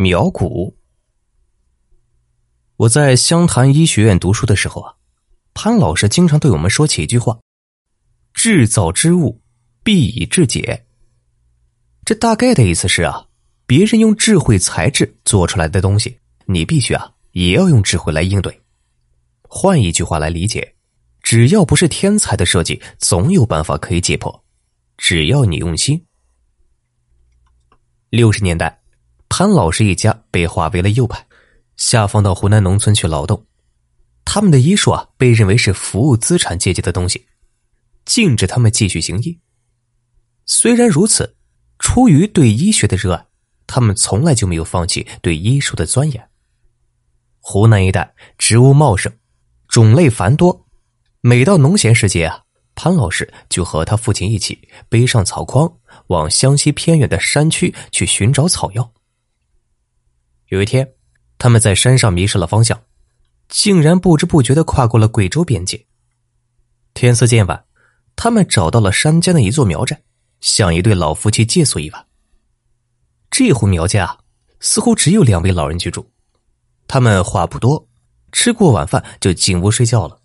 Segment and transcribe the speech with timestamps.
[0.00, 0.72] 苗蛊。
[2.76, 4.94] 我在湘潭医学院读书的时候啊，
[5.54, 7.36] 潘老师经常对我们说起一句话
[8.32, 9.42] ：“制造之物，
[9.82, 10.86] 必以智解。”
[12.06, 13.26] 这大概的意思是啊，
[13.66, 18.62] 别人用智慧才智做出来的东西，你必须啊也要用智慧来应对。
[19.42, 20.76] 换一句话来理解，
[21.24, 24.44] 只要不是天才的设计，总有办法可以解破，
[24.96, 26.00] 只要你用心。
[28.10, 28.80] 六十年代，
[29.28, 31.24] 潘老师一家被划为了右派，
[31.76, 33.44] 下放到湖南农村去劳动。
[34.24, 37.26] 他们的医术啊，被认为是服务资产阶级的东西，
[38.04, 39.38] 禁止他们继续行医。
[40.44, 41.36] 虽然如此，
[41.78, 43.26] 出于对医学的热爱，
[43.66, 46.28] 他们从来就没有放弃对医术的钻研。
[47.40, 49.12] 湖南一带植物茂盛，
[49.68, 50.66] 种类繁多，
[51.20, 52.42] 每到农闲时节啊，
[52.74, 55.72] 潘老师就和他父亲一起背上草筐。
[56.08, 58.92] 往湘西偏远的山区去寻找草药。
[60.48, 60.94] 有一天，
[61.38, 62.82] 他们在山上迷失了方向，
[63.48, 65.86] 竟然不知不觉的跨过了贵州边界。
[66.94, 67.64] 天色渐晚，
[68.16, 70.02] 他们找到了山间的一座苗寨，
[70.40, 72.06] 向一对老夫妻借宿一晚。
[73.30, 74.18] 这户苗家
[74.60, 76.10] 似乎只有两位老人居住，
[76.86, 77.86] 他们话不多，
[78.32, 80.20] 吃过晚饭就进屋睡觉了。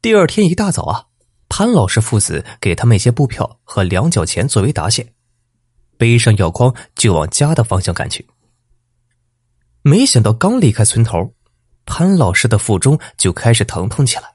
[0.00, 1.06] 第二天一大早啊。
[1.54, 5.12] 潘老师父子给他们一些布票和两角钱作为答谢，
[5.98, 8.26] 背上药筐就往家的方向赶去。
[9.82, 11.34] 没想到刚离开村头，
[11.84, 14.34] 潘老师的腹中就开始疼痛起来。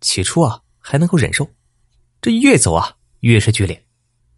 [0.00, 1.48] 起初啊还能够忍受，
[2.20, 3.84] 这越走啊越是剧烈，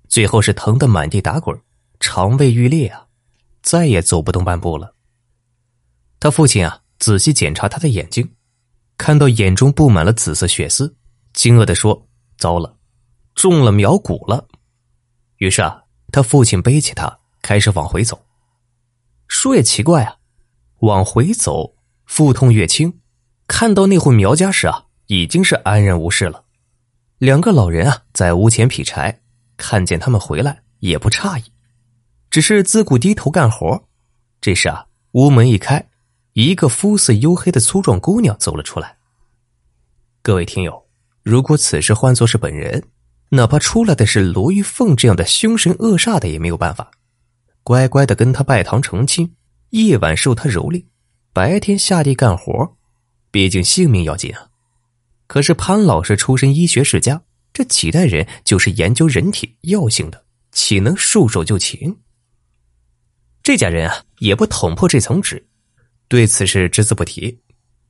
[0.08, 1.56] 最后是疼得满地打滚，
[2.00, 3.06] 肠胃欲裂啊，
[3.62, 4.94] 再也走不动半步了。
[6.19, 8.34] 他父亲啊仔细检查他的眼睛，
[8.98, 10.97] 看到眼中布满了紫色血丝。
[11.32, 12.78] 惊愕的说：“糟了，
[13.34, 14.48] 中了苗蛊了。”
[15.36, 18.24] 于是啊，他父亲背起他，开始往回走。
[19.28, 20.16] 说也奇怪啊，
[20.80, 23.00] 往回走，腹痛越轻，
[23.46, 26.44] 看到那户苗家时啊，已经是安然无事了。
[27.19, 29.20] 两个老人啊，在屋前劈柴，
[29.56, 31.44] 看见他们回来，也不诧异，
[32.31, 33.84] 只是自顾低头干活。
[34.41, 35.88] 这时啊，屋门一开，
[36.34, 38.97] 一个肤色黝黑的粗壮姑娘走了出来。
[40.22, 40.84] 各位听友。
[41.22, 42.84] 如果此时换作是本人，
[43.31, 46.91] 哪怕出来的是罗玉凤这样的凶神恶煞的，也没有办法，
[47.65, 49.34] 乖乖的跟他拜堂成亲，
[49.84, 50.82] 夜晚受他蹂躏，
[51.34, 52.76] 白天下地干活，
[53.31, 54.48] 毕竟性命要紧啊。
[55.26, 57.22] 可是潘老师出身医学世家，
[57.53, 61.94] 这几代人就是研究人体药性的，岂能束手就擒？
[63.42, 65.47] 这家人啊，也不捅破这层纸，
[66.09, 67.42] 对此事只字不提。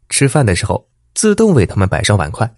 [0.09, 2.53] 吃饭的时候，自动为他们摆上碗筷。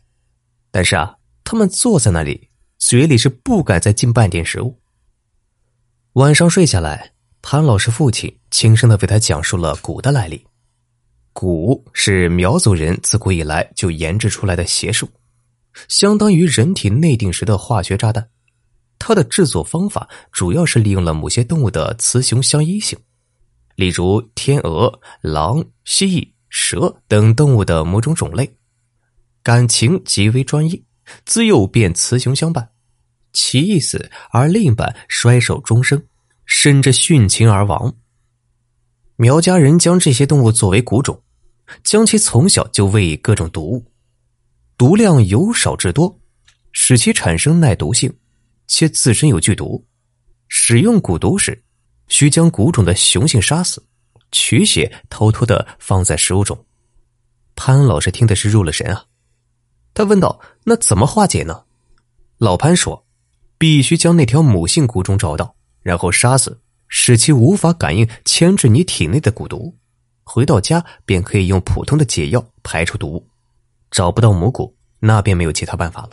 [0.70, 4.80] 但是啊，他们坐在那里，嘴里是不敢再进半点食物。
[6.14, 10.44] 晚上睡下来，潘老师父亲轻声的为他讲述了蛊的来历。
[11.32, 15.08] 蛊是苗族人自古以来就研制出来的邪术，
[15.88, 18.28] 相当于人体内定时的化学炸弹。
[18.98, 22.98] 它的制作方法主要是利用了某些动物的雌雄相依性，
[23.76, 28.52] 例如天鹅、狼、蜥蜴、蛇等动物的某种种类。
[29.44, 30.84] 感情极为专一，
[31.24, 32.68] 自幼便雌雄相伴，
[33.32, 36.02] 其一死而另一半衰寿终生，
[36.48, 37.94] 甚至殉情而亡。
[39.14, 41.22] 苗家人将这些动物作为蛊种，
[41.84, 43.84] 将其从小就喂以各种毒物，
[44.76, 46.18] 毒量由少至多，
[46.72, 48.12] 使其产生耐毒性，
[48.66, 49.84] 且自身有剧毒。
[50.48, 51.62] 使用蛊毒时，
[52.08, 53.84] 需将蛊种的雄性杀死，
[54.32, 56.58] 取血偷偷的放在食物中。
[57.54, 59.04] 潘老师听的是入了神啊！
[59.92, 61.64] 他问道：“那怎么化解呢？”
[62.38, 63.04] 老潘说
[63.58, 69.76] ：“必须将那条母性蛊种找到，然后杀死，使其无法感应牵制你体内的蛊毒。
[70.24, 73.28] 回到家便可以用普通的解药排出毒物。
[73.90, 76.10] 找不到母蛊，那便没有其他办法了。”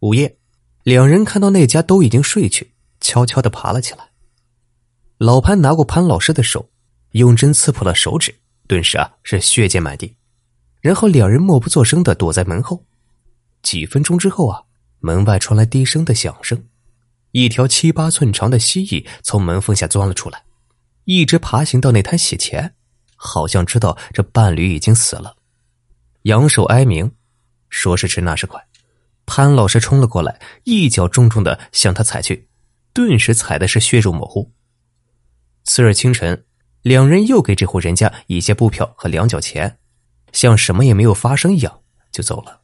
[0.00, 0.36] 午夜，
[0.82, 4.10] 两人看到那家都已经睡去，悄悄的爬了起来。
[5.18, 6.68] 老潘拿过潘老师的手，
[7.12, 8.34] 用针刺破了手指，
[8.68, 10.14] 顿时啊是血溅满地。
[10.80, 12.84] 然后两人默不作声的躲在门后。
[13.62, 14.62] 几分钟之后啊，
[15.00, 16.62] 门外传来低声的响声，
[17.34, 20.44] 一条七八寸长的蜥蜴从门缝下钻了出来，
[21.02, 22.76] 一直爬行到那滩血前，
[23.16, 25.34] 好像知道这伴侣已经死了，
[26.22, 27.10] 扬手哀鸣。
[27.70, 28.64] 说时迟，那时快，
[29.26, 32.48] 潘老师冲了过来，一脚重重的向他踩去，
[32.92, 34.52] 顿时踩的是血肉模糊。
[35.64, 36.44] 次日清晨，
[36.82, 39.78] 两人又给这户人家一些布票和两角钱。
[40.30, 41.80] 像什么也没有发生一样，
[42.12, 42.60] 就走了。